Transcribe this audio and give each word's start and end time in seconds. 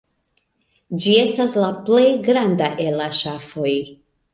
Ĝi 1.03 1.13
estas 1.25 1.55
la 1.65 1.69
plej 1.91 2.09
granda 2.31 2.75
el 2.89 3.01
la 3.05 3.15
ŝafoj. 3.23 3.73